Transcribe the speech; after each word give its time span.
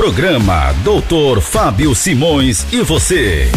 Programa 0.00 0.72
Doutor 0.82 1.42
Fábio 1.42 1.94
Simões 1.94 2.64
e 2.72 2.80
você. 2.80 3.52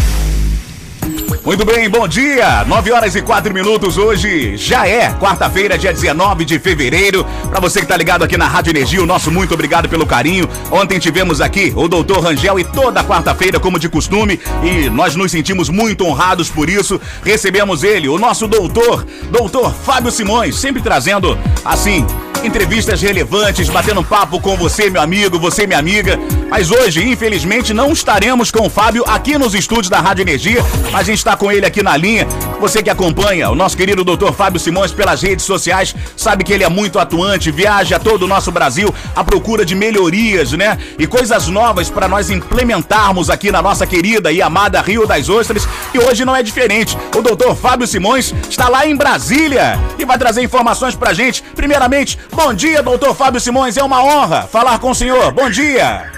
Muito 1.42 1.64
bem, 1.64 1.88
bom 1.88 2.06
dia. 2.06 2.64
9 2.66 2.92
horas 2.92 3.14
e 3.14 3.22
4 3.22 3.52
minutos 3.52 3.96
hoje. 3.96 4.56
Já 4.56 4.86
é 4.86 5.10
quarta-feira, 5.12 5.78
dia 5.78 5.92
19 5.92 6.44
de 6.44 6.58
fevereiro. 6.58 7.24
Para 7.48 7.60
você 7.60 7.80
que 7.80 7.86
tá 7.86 7.96
ligado 7.96 8.22
aqui 8.24 8.36
na 8.36 8.46
Rádio 8.46 8.70
Energia, 8.70 9.02
o 9.02 9.06
nosso 9.06 9.30
muito 9.30 9.54
obrigado 9.54 9.88
pelo 9.88 10.06
carinho. 10.06 10.48
Ontem 10.70 10.98
tivemos 10.98 11.40
aqui 11.40 11.72
o 11.74 11.88
doutor 11.88 12.22
Rangel 12.22 12.58
e 12.58 12.64
toda 12.64 13.02
quarta-feira, 13.02 13.58
como 13.58 13.78
de 13.78 13.88
costume, 13.88 14.38
e 14.62 14.90
nós 14.90 15.16
nos 15.16 15.30
sentimos 15.30 15.68
muito 15.68 16.04
honrados 16.04 16.50
por 16.50 16.68
isso. 16.68 17.00
Recebemos 17.24 17.82
ele, 17.82 18.08
o 18.08 18.18
nosso 18.18 18.46
doutor, 18.46 19.06
doutor 19.30 19.72
Fábio 19.74 20.10
Simões, 20.10 20.56
sempre 20.56 20.82
trazendo 20.82 21.38
assim 21.64 22.06
entrevistas 22.46 23.00
relevantes, 23.00 23.68
batendo 23.68 24.04
papo 24.04 24.40
com 24.40 24.56
você, 24.56 24.90
meu 24.90 25.00
amigo, 25.00 25.38
você, 25.38 25.66
minha 25.66 25.78
amiga. 25.78 26.18
Mas 26.50 26.70
hoje, 26.70 27.02
infelizmente, 27.02 27.72
não 27.72 27.92
estaremos 27.92 28.50
com 28.50 28.66
o 28.66 28.70
Fábio 28.70 29.04
aqui 29.06 29.38
nos 29.38 29.54
estúdios 29.54 29.88
da 29.88 30.00
Rádio 30.00 30.22
Energia. 30.22 30.62
A 30.92 31.02
gente 31.02 31.23
está 31.24 31.36
com 31.36 31.50
ele 31.50 31.64
aqui 31.64 31.82
na 31.82 31.96
linha. 31.96 32.26
Você 32.60 32.82
que 32.82 32.90
acompanha 32.90 33.50
o 33.50 33.54
nosso 33.54 33.76
querido 33.76 34.04
Dr. 34.04 34.32
Fábio 34.32 34.60
Simões 34.60 34.92
pelas 34.92 35.22
redes 35.22 35.44
sociais, 35.44 35.94
sabe 36.16 36.44
que 36.44 36.52
ele 36.52 36.62
é 36.62 36.68
muito 36.68 36.98
atuante, 36.98 37.50
viaja 37.50 37.98
todo 37.98 38.24
o 38.24 38.28
nosso 38.28 38.52
Brasil 38.52 38.94
à 39.16 39.24
procura 39.24 39.64
de 39.64 39.74
melhorias, 39.74 40.52
né? 40.52 40.78
E 40.98 41.06
coisas 41.06 41.48
novas 41.48 41.88
para 41.88 42.06
nós 42.06 42.30
implementarmos 42.30 43.30
aqui 43.30 43.50
na 43.50 43.62
nossa 43.62 43.86
querida 43.86 44.30
e 44.30 44.42
amada 44.42 44.80
Rio 44.82 45.06
das 45.06 45.28
Ostras. 45.28 45.66
E 45.94 45.98
hoje 45.98 46.24
não 46.24 46.36
é 46.36 46.42
diferente. 46.42 46.96
O 47.16 47.22
Dr. 47.22 47.54
Fábio 47.54 47.86
Simões 47.86 48.34
está 48.48 48.68
lá 48.68 48.86
em 48.86 48.94
Brasília 48.94 49.78
e 49.98 50.04
vai 50.04 50.18
trazer 50.18 50.42
informações 50.42 50.94
pra 50.94 51.14
gente. 51.14 51.42
Primeiramente, 51.54 52.18
Bom 52.34 52.52
dia, 52.52 52.82
doutor 52.82 53.14
Fábio 53.14 53.40
Simões. 53.40 53.76
É 53.76 53.82
uma 53.82 54.02
honra 54.02 54.48
falar 54.48 54.78
com 54.78 54.90
o 54.90 54.94
senhor. 54.94 55.32
Bom 55.32 55.48
dia. 55.48 56.10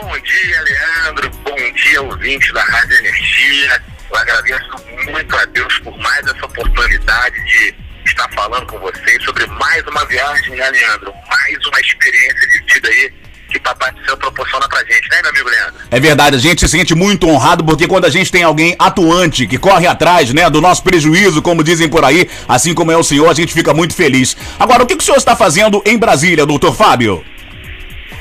Bom 0.00 0.18
dia, 0.20 0.62
Leandro. 0.62 1.30
Bom 1.44 1.72
dia, 1.74 2.02
ouvinte 2.02 2.52
da 2.52 2.62
Rádio 2.62 2.98
Energia. 2.98 3.93
Eu 4.14 4.20
agradeço 4.20 4.70
muito 5.10 5.36
a 5.36 5.44
Deus 5.46 5.78
por 5.80 5.98
mais 5.98 6.24
essa 6.24 6.46
oportunidade 6.46 7.34
de 7.46 7.74
estar 8.06 8.30
falando 8.32 8.64
com 8.66 8.78
vocês 8.78 9.24
sobre 9.24 9.44
mais 9.46 9.84
uma 9.88 10.04
viagem, 10.04 10.54
né, 10.54 10.70
Leandro? 10.70 11.12
Mais 11.28 11.66
uma 11.66 11.80
experiência 11.80 12.48
de 12.48 12.74
vida 12.74 12.88
aí 12.88 13.12
que 13.50 13.58
Papai 13.58 13.90
do 13.90 14.04
Céu 14.04 14.16
proporciona 14.16 14.68
pra 14.68 14.84
gente, 14.84 15.08
né, 15.10 15.20
meu 15.20 15.30
amigo 15.30 15.48
Leandro? 15.48 15.80
É 15.90 15.98
verdade, 15.98 16.36
a 16.36 16.38
gente 16.38 16.60
se 16.60 16.68
sente 16.68 16.94
muito 16.94 17.28
honrado 17.28 17.64
porque 17.64 17.88
quando 17.88 18.04
a 18.04 18.08
gente 18.08 18.30
tem 18.30 18.44
alguém 18.44 18.76
atuante 18.78 19.48
que 19.48 19.58
corre 19.58 19.88
atrás, 19.88 20.32
né, 20.32 20.48
do 20.48 20.60
nosso 20.60 20.84
prejuízo, 20.84 21.42
como 21.42 21.64
dizem 21.64 21.88
por 21.88 22.04
aí, 22.04 22.30
assim 22.48 22.72
como 22.72 22.92
é 22.92 22.96
o 22.96 23.02
senhor, 23.02 23.28
a 23.28 23.34
gente 23.34 23.52
fica 23.52 23.74
muito 23.74 23.96
feliz. 23.96 24.36
Agora, 24.60 24.84
o 24.84 24.86
que, 24.86 24.94
que 24.94 25.02
o 25.02 25.04
senhor 25.04 25.18
está 25.18 25.34
fazendo 25.34 25.82
em 25.84 25.98
Brasília, 25.98 26.46
doutor 26.46 26.72
Fábio? 26.72 27.24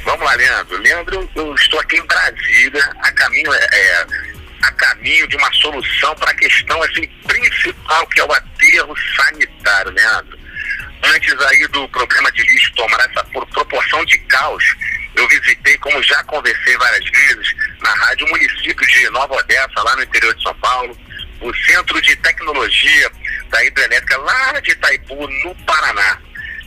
Vamos 0.06 0.26
lá, 0.26 0.34
Leandro. 0.34 0.78
Leandro, 0.80 1.30
eu 1.36 1.54
estou 1.54 1.80
aqui 1.80 1.98
em 1.98 2.06
Brasília, 2.06 2.90
a 3.00 3.12
caminho, 3.12 3.54
é, 3.54 3.60
é 3.72 4.33
a 4.64 4.72
caminho 4.72 5.28
de 5.28 5.36
uma 5.36 5.52
solução 5.54 6.16
para 6.16 6.32
a 6.32 6.36
questão 6.36 6.82
assim, 6.84 7.06
principal, 7.28 8.08
que 8.08 8.20
é 8.20 8.24
o 8.24 8.32
aterro 8.32 8.96
sanitário, 9.16 9.92
Leandro. 9.92 10.40
Antes 11.04 11.34
aí 11.42 11.68
do 11.68 11.88
programa 11.90 12.32
de 12.32 12.42
lixo 12.42 12.74
tomar 12.76 13.00
essa 13.02 13.24
proporção 13.26 14.06
de 14.06 14.18
caos, 14.20 14.64
eu 15.16 15.28
visitei, 15.28 15.78
como 15.80 16.02
já 16.02 16.24
conversei 16.24 16.78
várias 16.78 17.10
vezes, 17.10 17.54
na 17.82 17.94
rádio 17.94 18.28
município 18.30 18.88
de 18.88 19.10
Nova 19.10 19.36
Odessa, 19.36 19.84
lá 19.84 19.96
no 19.98 20.04
interior 20.04 20.34
de 20.34 20.44
São 20.44 20.56
Paulo, 20.56 20.98
o 21.42 21.54
Centro 21.54 22.02
de 22.02 22.16
Tecnologia 22.18 23.12
da 23.50 23.64
Hidrelétrica 23.66 24.18
lá 24.18 24.60
de 24.62 24.72
Itaipu, 24.72 25.28
no 25.44 25.56
Paraná. 25.66 26.18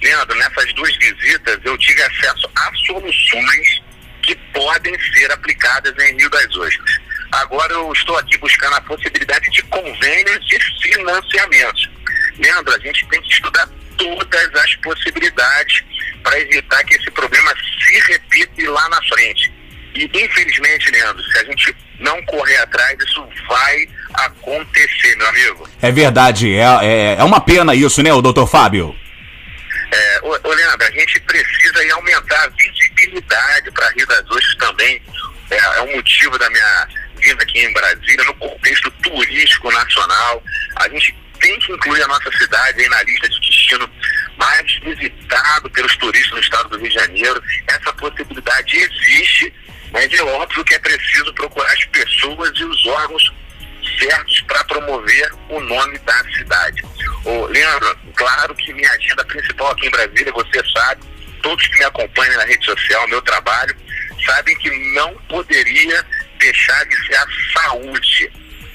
Leandro, 0.02 0.36
nessas 0.36 0.72
duas 0.74 0.94
visitas 0.98 1.58
eu 1.64 1.76
tive 1.78 2.02
acesso 2.02 2.48
a 2.54 2.70
soluções 2.86 3.82
que 4.22 4.34
podem 4.52 4.94
ser 5.14 5.32
aplicadas 5.32 5.94
em 5.98 6.16
Rio 6.16 6.28
das 6.28 6.54
Ostras. 6.54 7.05
Agora 7.32 7.72
eu 7.72 7.92
estou 7.92 8.16
aqui 8.18 8.36
buscando 8.38 8.74
a 8.74 8.80
possibilidade 8.82 9.50
de 9.50 9.62
convênios 9.62 10.46
de 10.46 10.58
financiamentos. 10.82 11.90
Leandro, 12.38 12.74
a 12.74 12.78
gente 12.78 13.06
tem 13.08 13.20
que 13.22 13.32
estudar 13.32 13.68
todas 13.96 14.54
as 14.54 14.74
possibilidades 14.76 15.82
para 16.22 16.38
evitar 16.40 16.84
que 16.84 16.96
esse 16.96 17.10
problema 17.10 17.52
se 17.86 18.00
repita 18.12 18.70
lá 18.70 18.88
na 18.88 19.02
frente. 19.04 19.52
E, 19.94 20.04
infelizmente, 20.04 20.90
Leandro, 20.90 21.24
se 21.24 21.38
a 21.38 21.44
gente 21.44 21.76
não 21.98 22.22
correr 22.24 22.58
atrás, 22.58 22.98
isso 23.00 23.26
vai 23.48 23.88
acontecer, 24.14 25.16
meu 25.16 25.28
amigo. 25.28 25.68
É 25.80 25.90
verdade, 25.90 26.54
é, 26.54 26.64
é, 26.82 27.16
é 27.18 27.24
uma 27.24 27.40
pena 27.40 27.74
isso, 27.74 28.02
né, 28.02 28.12
o 28.12 28.20
doutor 28.20 28.46
Fábio? 28.46 28.94
É, 29.90 30.20
ô, 30.22 30.28
ô, 30.28 30.52
Leandro, 30.52 30.86
a 30.86 30.90
gente 30.90 31.20
precisa 31.20 31.78
aí 31.78 31.90
aumentar 31.90 32.44
a 32.44 32.48
visibilidade 32.48 33.70
para 33.70 33.90
Rio 33.90 34.06
das 34.06 34.30
Ostras 34.30 34.56
também. 34.56 35.00
É, 35.50 35.56
é 35.56 35.82
um 35.82 35.96
motivo 35.96 36.36
da 36.38 36.50
minha 36.50 36.88
aqui 37.56 37.64
em 37.64 37.72
Brasília, 37.72 38.24
no 38.24 38.34
contexto 38.34 38.90
turístico 39.02 39.70
nacional. 39.70 40.42
A 40.76 40.88
gente 40.88 41.16
tem 41.40 41.58
que 41.60 41.72
incluir 41.72 42.02
a 42.02 42.08
nossa 42.08 42.30
cidade 42.36 42.80
aí 42.80 42.88
na 42.88 43.02
lista 43.02 43.28
de 43.28 43.40
destino 43.40 43.90
mais 44.36 44.74
visitado 44.80 45.70
pelos 45.70 45.96
turistas 45.96 46.32
no 46.32 46.40
estado 46.40 46.68
do 46.68 46.78
Rio 46.78 46.88
de 46.88 46.94
Janeiro. 46.94 47.42
Essa 47.68 47.92
possibilidade 47.94 48.76
existe, 48.76 49.52
mas 49.92 50.12
é 50.12 50.22
óbvio 50.22 50.64
que 50.64 50.74
é 50.74 50.78
preciso 50.78 51.32
procurar 51.34 51.72
as 51.72 51.84
pessoas 51.86 52.52
e 52.56 52.64
os 52.64 52.86
órgãos 52.86 53.32
certos 53.98 54.40
para 54.42 54.64
promover 54.64 55.30
o 55.48 55.60
nome 55.60 55.98
da 56.00 56.24
cidade. 56.36 56.82
Ô, 57.24 57.46
Leandro, 57.46 57.98
claro 58.14 58.54
que 58.56 58.74
minha 58.74 58.90
agenda 58.90 59.24
principal 59.24 59.70
aqui 59.70 59.86
em 59.86 59.90
Brasília, 59.90 60.32
você 60.32 60.62
sabe, 60.76 61.02
todos 61.42 61.66
que 61.66 61.78
me 61.78 61.84
acompanham 61.84 62.36
na 62.36 62.44
rede 62.44 62.64
social, 62.64 63.08
meu 63.08 63.22
trabalho, 63.22 63.74
sabem 64.26 64.56
que 64.58 64.70
não 64.94 65.14
poderia 65.28 66.04
deixar 66.46 66.84
de 66.86 67.06
ser 67.06 67.16
a 67.16 67.26
saúde. 67.52 68.32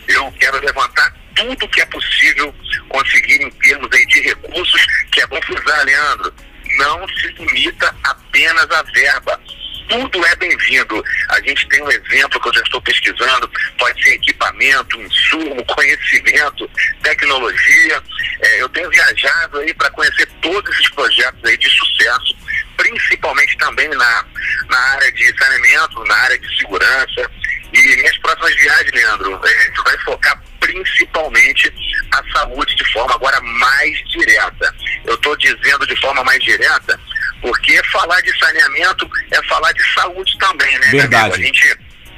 Eu 0.08 0.32
quero 0.40 0.60
levantar 0.60 1.14
tudo 1.36 1.68
que 1.70 1.82
é 1.82 1.86
possível 1.86 2.54
conseguir 2.90 3.42
em 3.42 3.50
termos 3.52 3.90
aí 3.94 4.06
de 4.08 4.22
recursos, 4.22 4.86
que 5.12 5.22
é 5.22 5.28
bom 5.28 5.40
Leandro, 5.86 6.34
não 6.78 7.08
se 7.08 7.28
limita 7.28 7.96
apenas 8.04 8.70
à 8.72 8.82
verba. 8.84 9.40
Tudo 9.88 10.26
é 10.26 10.36
bem-vindo. 10.38 11.04
A 11.30 11.42
gente 11.42 11.68
tem 11.68 11.82
um 11.84 11.92
exemplo 11.92 12.40
que 12.40 12.48
eu 12.48 12.54
já 12.54 12.62
estou 12.62 12.82
pesquisando, 12.82 13.52
pode 13.78 14.02
ser 14.04 14.14
equipamento, 14.14 15.02
insumo, 15.02 15.66
conhecimento, 15.66 16.70
tecnologia. 17.04 18.02
É, 18.42 18.62
eu 18.62 18.70
tenho 18.70 18.90
viajado 18.90 19.60
aí 19.60 19.74
para 19.74 19.90
conhecer 19.92 20.28
todos 20.42 20.74
esses 20.76 20.90
projetos 20.92 21.44
aí 21.44 21.58
de 21.58 21.70
sucesso, 21.70 22.36
principalmente 22.78 23.58
também 23.58 23.90
na, 23.90 24.26
na 24.70 24.80
área 24.94 25.12
de 25.12 25.38
saneamento, 25.38 26.04
na 26.06 26.16
área 26.16 26.38
de 26.38 26.58
segurança. 26.58 27.32
E 27.74 27.96
minhas 27.98 28.18
próximas 28.18 28.54
viagens, 28.56 28.92
Leandro, 28.92 29.40
é, 29.44 29.50
a 29.50 29.64
gente 29.64 29.84
vai 29.84 29.98
focar 30.00 30.42
principalmente 30.60 31.74
a 32.12 32.40
saúde 32.40 32.76
de 32.76 32.92
forma 32.92 33.16
agora 33.16 33.40
mais 33.42 34.10
direta. 34.10 34.76
Eu 35.06 35.16
estou 35.16 35.36
dizendo 35.38 35.86
de 35.88 35.96
forma 36.00 36.24
mais 36.24 36.42
direta 36.44 37.00
porque 37.42 37.82
falar 37.86 38.22
de 38.22 38.38
saneamento 38.38 39.10
é 39.32 39.44
falar 39.44 39.72
de 39.74 39.94
saúde 39.94 40.38
também, 40.38 40.78
né? 40.80 40.88
Verdade. 40.92 41.34
A 41.34 41.44
gente, 41.44 41.78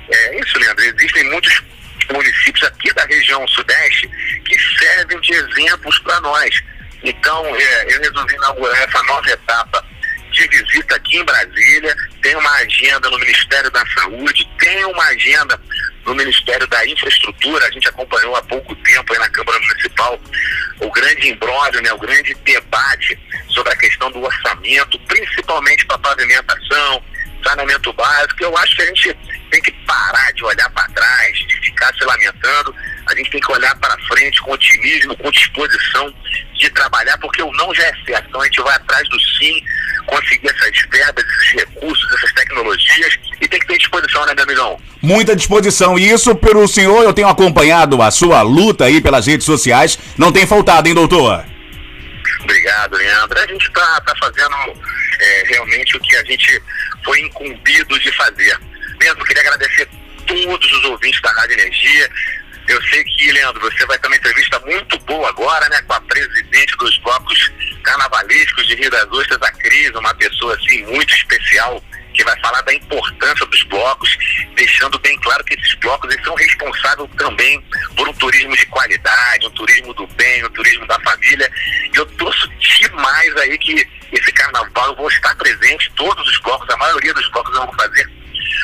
é 0.10 0.40
isso, 0.40 0.60
Leandro. 0.60 0.84
Existem 0.84 1.24
muitos 1.26 1.64
municípios 2.12 2.64
aqui 2.64 2.94
da 2.94 3.06
região 3.06 3.48
sudeste 3.48 4.08
que 4.46 4.60
servem 4.78 5.20
de 5.22 5.34
exemplos 5.34 5.98
para 6.00 6.20
nós. 6.22 6.62
Então, 7.04 7.46
é, 7.56 7.96
eu 7.96 8.02
resolvi 8.02 8.34
inaugurar 8.36 8.82
essa 8.82 9.04
nova 9.04 9.30
etapa 9.30 9.86
de 10.48 10.64
visita 10.64 10.96
aqui 10.96 11.18
em 11.18 11.26
Brasília, 11.26 11.96
tem 12.22 12.36
uma 12.36 12.52
agenda 12.52 13.10
no 13.10 13.20
Ministério 13.20 13.72
da 13.72 13.86
Saúde, 13.88 14.50
tem 14.60 14.86
uma 14.86 15.04
agenda 15.06 15.60
no 16.06 16.16
Ministério 16.16 16.68
da 16.68 16.86
Infraestrutura, 16.86 17.66
a 17.66 17.72
gente 17.72 17.88
acompanhou 17.88 18.36
há 18.36 18.42
pouco 18.44 18.76
tempo 18.76 19.14
aí 19.14 19.20
na 19.20 19.30
Câmara 19.30 19.60
Municipal 19.60 20.20
o 20.82 20.92
grande 20.92 21.30
imbróglio, 21.30 21.82
né, 21.82 21.94
o 21.94 21.98
grande 21.98 22.34
debate 22.44 23.18
sobre 23.50 23.72
a 23.72 23.78
questão 23.78 24.12
do 24.12 24.22
orçamento, 24.22 25.00
principalmente 25.08 25.86
para 25.86 25.98
pavimentação, 26.00 27.04
saneamento 27.44 27.94
básico. 27.94 28.44
Eu 28.44 28.58
acho 28.58 28.76
que 28.76 28.82
a 28.82 28.86
gente 28.88 29.18
tem 29.52 29.62
que 29.62 29.72
parar 29.86 30.32
de 30.34 30.44
olhar 30.44 30.70
para 30.72 30.88
trás, 30.90 31.38
de 31.38 31.56
ficar 31.62 31.94
se 31.96 32.04
lamentando. 32.04 32.76
A 33.06 33.16
gente 33.16 33.30
tem 33.30 33.42
que 33.42 33.52
olhar 33.52 33.76
para 33.76 33.98
frente 34.08 34.42
com 34.42 34.52
otimismo, 34.52 35.16
com 35.18 35.32
disposição 35.32 36.14
de 36.56 36.70
trabalhar, 36.70 37.18
porque 37.20 37.42
o 37.42 37.52
não 37.54 37.74
já 37.76 37.84
é 37.84 37.94
certo. 38.06 38.28
Então 38.28 38.42
a 38.42 38.46
gente 38.46 38.62
vai 38.62 38.76
atrás 38.76 39.08
do 39.10 39.20
sim, 39.20 39.64
conseguir 40.14 40.48
essas 40.48 40.72
verbas, 40.92 41.26
esses 41.26 41.52
recursos, 41.54 42.14
essas 42.14 42.32
tecnologias 42.34 43.18
e 43.42 43.48
tem 43.48 43.60
que 43.60 43.68
ter 43.68 43.78
disposição, 43.78 44.26
né, 44.26 44.34
meu 44.36 44.44
amigão? 44.44 44.82
Muita 45.02 45.36
disposição. 45.36 45.98
E 45.98 46.10
isso, 46.10 46.36
pelo 46.36 46.68
senhor, 46.68 47.04
eu 47.04 47.14
tenho 47.14 47.28
acompanhado 47.28 48.02
a 48.02 48.12
sua 48.12 48.42
luta 48.42 48.86
aí 48.86 49.02
pelas 49.02 49.26
redes 49.26 49.46
sociais. 49.46 49.98
Não 50.18 50.32
tem 50.32 50.46
faltado, 50.46 50.88
hein, 50.88 50.94
doutor? 50.94 51.44
Obrigado, 52.42 52.96
Leandro. 52.96 53.40
A 53.40 53.48
gente 53.48 53.66
está 53.68 54.02
tá 54.02 54.14
fazendo 54.20 54.56
é, 55.20 55.44
realmente 55.48 55.98
o 55.98 56.00
que 56.00 56.16
a 56.16 56.24
gente 56.26 56.62
foi 57.04 57.20
incumbido 57.22 58.00
de 58.00 58.12
fazer. 58.14 58.58
Leandro, 59.02 59.26
queria 59.26 59.42
agradecer 59.42 59.88
todos 60.28 60.72
os 60.72 60.84
ouvintes 60.86 61.22
da 61.22 61.32
Rádio 61.32 61.54
Energia. 61.54 62.10
Eu 62.68 62.82
sei 62.84 63.04
que, 63.04 63.32
Leandro, 63.32 63.60
você 63.62 63.86
vai 63.86 63.98
ter 64.00 64.08
uma 64.08 64.16
entrevista 64.16 64.60
muito 64.60 64.98
boa 65.00 65.28
agora, 65.28 65.68
né, 65.70 65.82
com 65.82 65.94
a 65.94 66.02
presidente 66.02 66.78
dos 66.78 66.98
blocos 67.00 67.52
carnavalescos 67.84 68.66
de 68.68 68.76
Rio 68.76 68.90
das 68.90 69.12
Ostras, 69.12 69.42
a 69.42 69.52
assim, 70.66 70.86
muito 70.86 71.14
especial 71.14 71.84
que 72.14 72.24
vai 72.24 72.40
falar 72.42 72.62
da 72.62 72.74
importância 72.74 73.46
dos 73.48 73.64
blocos, 73.64 74.18
deixando 74.56 75.00
bem 75.00 75.20
claro 75.20 75.44
que 75.44 75.56
esses 75.56 75.74
blocos 75.76 76.12
eles 76.12 76.24
são 76.24 76.36
responsáveis 76.36 77.10
também 77.18 77.60
por 77.96 78.08
um 78.08 78.14
turismo 78.14 78.56
de 78.56 78.66
qualidade, 78.68 79.48
um 79.48 79.52
turismo 79.52 79.94
do 79.94 80.08
bem, 80.08 80.46
um 80.46 80.50
turismo 80.50 80.86
da 80.86 81.00
família. 81.00 81.52
E 81.94 81.98
eu 81.98 82.06
torço 82.06 82.48
demais 82.60 83.36
aí 83.38 83.58
que 83.58 83.88
esse 84.12 84.32
carnaval 84.32 84.90
eu 84.90 84.96
vou 84.96 85.10
estar 85.10 85.36
presente, 85.36 85.92
todos 85.96 86.28
os 86.28 86.40
blocos, 86.42 86.70
a 86.70 86.78
maioria 86.78 87.14
dos 87.14 87.28
blocos 87.32 87.56
eu 87.56 87.66
vou 87.66 87.76
fazer 87.76 88.10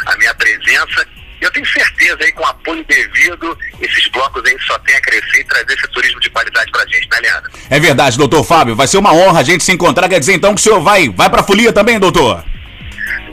a 0.05 0.15
minha 0.17 0.33
presença. 0.35 1.07
Eu 1.41 1.49
tenho 1.51 1.65
certeza 1.65 2.17
aí, 2.21 2.31
com 2.33 2.45
apoio 2.45 2.83
devido, 2.83 3.57
esses 3.79 4.07
blocos 4.09 4.43
aí 4.45 4.57
só 4.61 4.77
tem 4.79 4.95
a 4.95 5.01
crescer 5.01 5.39
e 5.39 5.43
trazer 5.45 5.73
esse 5.73 5.87
turismo 5.87 6.19
de 6.19 6.29
qualidade 6.29 6.69
pra 6.69 6.85
gente, 6.87 7.07
né, 7.09 7.19
Leandro? 7.21 7.51
É 7.69 7.79
verdade, 7.79 8.17
doutor 8.17 8.43
Fábio. 8.43 8.75
Vai 8.75 8.87
ser 8.87 8.97
uma 8.97 9.13
honra 9.13 9.41
a 9.41 9.43
gente 9.43 9.63
se 9.63 9.71
encontrar. 9.71 10.09
Quer 10.09 10.19
dizer 10.19 10.33
então 10.33 10.55
que 10.55 10.59
o 10.59 10.63
senhor 10.63 10.81
vai, 10.81 11.09
vai 11.09 11.29
pra 11.29 11.43
folia 11.43 11.71
também, 11.71 11.99
doutor? 11.99 12.43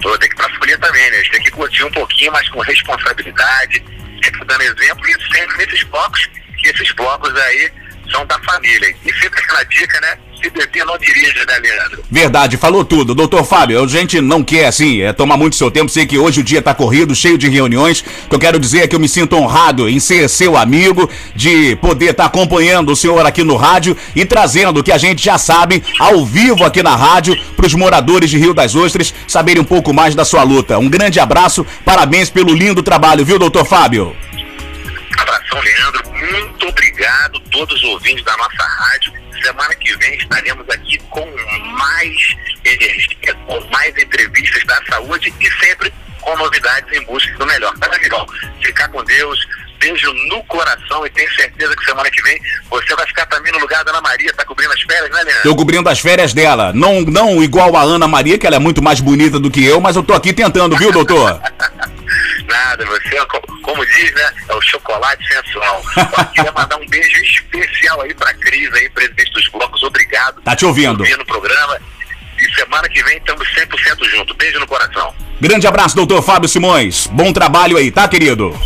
Eu 0.04 0.18
tenho 0.18 0.18
que 0.18 0.26
ir 0.26 0.36
pra 0.36 0.48
folia 0.58 0.78
também, 0.78 1.10
né? 1.10 1.16
A 1.16 1.22
gente 1.22 1.32
tem 1.32 1.42
que 1.42 1.50
curtir 1.50 1.84
um 1.84 1.90
pouquinho, 1.90 2.30
mas 2.32 2.48
com 2.50 2.60
responsabilidade, 2.60 3.82
sempre 4.22 4.44
dando 4.44 4.62
exemplo 4.62 5.02
e 5.08 5.36
sempre 5.36 5.56
nesses 5.56 5.82
blocos, 5.84 6.28
esses 6.64 6.92
blocos 6.92 7.34
aí 7.34 7.72
são 8.10 8.26
da 8.26 8.38
família. 8.40 8.94
E 9.04 9.12
sempre 9.20 9.40
aquela 9.40 9.62
dica, 9.64 10.00
né? 10.00 10.18
Se 10.42 10.50
beber, 10.50 10.84
não 10.84 10.98
dirija, 10.98 11.44
né, 11.46 11.58
Leandro? 11.62 12.04
Verdade, 12.10 12.56
falou 12.56 12.84
tudo. 12.84 13.14
Doutor 13.14 13.42
Fábio, 13.44 13.82
a 13.82 13.86
gente 13.88 14.20
não 14.20 14.44
quer, 14.44 14.66
assim, 14.66 15.00
é, 15.00 15.12
tomar 15.12 15.36
muito 15.36 15.56
seu 15.56 15.70
tempo. 15.70 15.90
Sei 15.90 16.04
que 16.06 16.18
hoje 16.18 16.40
o 16.40 16.44
dia 16.44 16.60
tá 16.60 16.74
corrido, 16.74 17.14
cheio 17.14 17.38
de 17.38 17.48
reuniões. 17.48 18.00
O 18.26 18.28
que 18.28 18.34
eu 18.34 18.38
quero 18.38 18.58
dizer 18.58 18.80
é 18.80 18.86
que 18.86 18.94
eu 18.94 19.00
me 19.00 19.08
sinto 19.08 19.34
honrado 19.34 19.88
em 19.88 19.98
ser 19.98 20.28
seu 20.28 20.56
amigo, 20.56 21.08
de 21.34 21.76
poder 21.76 22.10
estar 22.10 22.26
acompanhando 22.26 22.92
o 22.92 22.96
senhor 22.96 23.24
aqui 23.24 23.42
no 23.42 23.56
rádio 23.56 23.96
e 24.14 24.24
trazendo 24.24 24.80
o 24.80 24.84
que 24.84 24.92
a 24.92 24.98
gente 24.98 25.24
já 25.24 25.38
sabe 25.38 25.82
ao 25.98 26.24
vivo 26.24 26.64
aqui 26.64 26.82
na 26.82 26.94
rádio 26.94 27.36
para 27.56 27.66
os 27.66 27.74
moradores 27.74 28.28
de 28.28 28.38
Rio 28.38 28.52
das 28.52 28.74
Ostras 28.74 29.14
saberem 29.26 29.62
um 29.62 29.64
pouco 29.64 29.92
mais 29.92 30.14
da 30.14 30.24
sua 30.24 30.42
luta. 30.42 30.78
Um 30.78 30.88
grande 30.88 31.18
abraço, 31.18 31.66
parabéns 31.84 32.28
pelo 32.28 32.52
lindo 32.52 32.82
trabalho, 32.82 33.24
viu, 33.24 33.38
doutor 33.38 33.64
Fábio? 33.64 34.14
Leandro. 35.60 36.10
Muito 36.10 36.68
obrigado, 36.68 37.40
todos 37.50 37.76
os 37.76 37.84
ouvintes 37.84 38.24
da 38.24 38.36
nossa 38.36 38.62
rádio. 38.62 39.12
Semana 39.42 39.74
que 39.74 39.96
vem 39.98 40.16
estaremos 40.16 40.68
aqui 40.70 40.98
com 41.10 41.26
mais 41.78 42.36
energia, 42.64 43.34
com 43.46 43.60
mais 43.70 43.96
entrevistas 43.96 44.64
da 44.64 44.80
saúde 44.88 45.32
e 45.40 45.50
sempre 45.64 45.92
com 46.20 46.36
novidades 46.36 46.92
em 46.92 47.04
busca 47.04 47.32
do 47.34 47.46
melhor. 47.46 47.72
Tá 47.78 47.88
legal? 47.88 48.26
Ficar 48.62 48.88
com 48.88 49.04
Deus. 49.04 49.38
Beijo 49.78 50.10
no 50.30 50.42
coração 50.44 51.06
e 51.06 51.10
tenho 51.10 51.30
certeza 51.34 51.76
que 51.76 51.84
semana 51.84 52.10
que 52.10 52.22
vem 52.22 52.40
você 52.70 52.96
vai 52.96 53.06
ficar 53.06 53.26
também 53.26 53.52
no 53.52 53.58
lugar 53.58 53.84
da 53.84 53.90
Ana 53.90 54.00
Maria, 54.00 54.32
tá 54.32 54.44
cobrindo 54.44 54.72
as 54.72 54.80
férias, 54.80 55.10
né, 55.10 55.22
Leandro? 55.22 55.42
Tô 55.42 55.54
cobrindo 55.54 55.88
as 55.88 56.00
férias 56.00 56.32
dela. 56.32 56.72
Não, 56.72 57.02
não 57.02 57.42
igual 57.42 57.76
a 57.76 57.82
Ana 57.82 58.08
Maria, 58.08 58.38
que 58.38 58.46
ela 58.46 58.56
é 58.56 58.58
muito 58.58 58.82
mais 58.82 59.00
bonita 59.00 59.38
do 59.38 59.50
que 59.50 59.64
eu, 59.64 59.80
mas 59.80 59.94
eu 59.94 60.02
tô 60.02 60.14
aqui 60.14 60.32
tentando, 60.32 60.76
viu, 60.78 60.90
doutor? 60.90 61.40
Nada, 62.48 62.84
você, 62.86 63.16
é 63.16 63.24
co- 63.26 63.42
como 63.62 63.84
diz, 63.86 64.12
né? 64.14 64.30
É 64.48 64.54
o 64.54 64.60
chocolate 64.62 65.26
sensual. 65.26 65.82
Queria 66.34 66.52
mandar 66.52 66.76
um 66.76 66.86
beijo 66.86 67.16
especial 67.24 68.00
aí 68.02 68.14
pra 68.14 68.32
Cris, 68.34 68.72
aí, 68.74 68.88
presidente 68.90 69.32
dos 69.32 69.48
blocos. 69.48 69.82
Obrigado. 69.82 70.40
Tá 70.42 70.54
te 70.54 70.64
ouvindo. 70.64 71.04
Vir 71.04 71.18
no 71.18 71.24
programa. 71.26 71.78
E 72.38 72.54
semana 72.54 72.88
que 72.88 73.02
vem 73.02 73.16
estamos 73.16 73.46
100% 73.48 74.08
juntos. 74.10 74.36
Beijo 74.36 74.60
no 74.60 74.66
coração. 74.66 75.14
Grande 75.40 75.66
abraço, 75.66 75.96
doutor 75.96 76.22
Fábio 76.22 76.48
Simões. 76.48 77.06
Bom 77.08 77.32
trabalho 77.32 77.76
aí, 77.76 77.90
tá, 77.90 78.06
querido? 78.08 78.58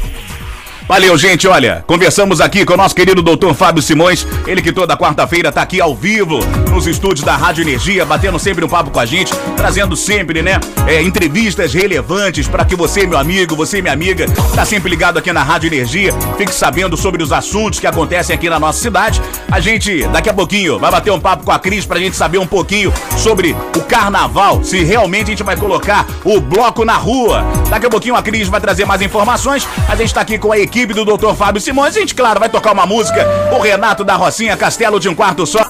Valeu, 0.90 1.16
gente. 1.16 1.46
Olha, 1.46 1.84
conversamos 1.86 2.40
aqui 2.40 2.64
com 2.64 2.74
o 2.74 2.76
nosso 2.76 2.96
querido 2.96 3.22
doutor 3.22 3.54
Fábio 3.54 3.80
Simões, 3.80 4.26
ele 4.44 4.60
que 4.60 4.72
toda 4.72 4.96
quarta-feira 4.96 5.52
tá 5.52 5.62
aqui 5.62 5.80
ao 5.80 5.94
vivo 5.94 6.40
nos 6.68 6.84
estúdios 6.84 7.24
da 7.24 7.36
Rádio 7.36 7.62
Energia, 7.62 8.04
batendo 8.04 8.40
sempre 8.40 8.64
um 8.64 8.68
papo 8.68 8.90
com 8.90 8.98
a 8.98 9.06
gente, 9.06 9.32
trazendo 9.56 9.94
sempre, 9.94 10.42
né, 10.42 10.58
é, 10.88 11.00
entrevistas 11.00 11.72
relevantes 11.72 12.48
para 12.48 12.64
que 12.64 12.74
você, 12.74 13.06
meu 13.06 13.18
amigo, 13.18 13.54
você, 13.54 13.80
minha 13.80 13.94
amiga, 13.94 14.26
tá 14.52 14.64
sempre 14.64 14.90
ligado 14.90 15.16
aqui 15.16 15.32
na 15.32 15.44
Rádio 15.44 15.68
Energia, 15.68 16.12
fique 16.36 16.52
sabendo 16.52 16.96
sobre 16.96 17.22
os 17.22 17.30
assuntos 17.32 17.78
que 17.78 17.86
acontecem 17.86 18.34
aqui 18.34 18.50
na 18.50 18.58
nossa 18.58 18.80
cidade. 18.80 19.22
A 19.48 19.60
gente, 19.60 20.04
daqui 20.08 20.28
a 20.28 20.34
pouquinho, 20.34 20.76
vai 20.76 20.90
bater 20.90 21.12
um 21.12 21.20
papo 21.20 21.44
com 21.44 21.52
a 21.52 21.58
Cris 21.60 21.86
pra 21.86 22.00
gente 22.00 22.16
saber 22.16 22.38
um 22.38 22.48
pouquinho 22.48 22.92
sobre 23.16 23.54
o 23.76 23.80
carnaval, 23.82 24.64
se 24.64 24.82
realmente 24.82 25.26
a 25.26 25.30
gente 25.30 25.44
vai 25.44 25.56
colocar 25.56 26.04
o 26.24 26.40
bloco 26.40 26.84
na 26.84 26.96
rua. 26.96 27.44
Daqui 27.68 27.86
a 27.86 27.90
pouquinho 27.90 28.16
a 28.16 28.22
Cris 28.22 28.48
vai 28.48 28.60
trazer 28.60 28.84
mais 28.84 29.00
informações. 29.00 29.68
A 29.88 29.94
gente 29.94 30.12
tá 30.12 30.22
aqui 30.22 30.36
com 30.36 30.50
a 30.50 30.58
equipe 30.80 30.94
do 30.94 31.04
Dr. 31.04 31.34
Fábio 31.34 31.60
Simões. 31.60 31.94
A 31.94 32.00
gente, 32.00 32.14
claro, 32.14 32.40
vai 32.40 32.48
tocar 32.48 32.72
uma 32.72 32.86
música. 32.86 33.26
O 33.52 33.60
Renato 33.60 34.02
da 34.02 34.16
Rocinha, 34.16 34.56
Castelo 34.56 34.98
de 34.98 35.08
um 35.08 35.14
Quarto 35.14 35.46
Só. 35.46 35.60